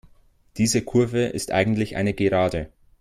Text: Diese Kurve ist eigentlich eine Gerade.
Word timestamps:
Diese 0.57 0.81
Kurve 0.81 1.25
ist 1.25 1.51
eigentlich 1.51 1.95
eine 1.95 2.15
Gerade. 2.15 2.71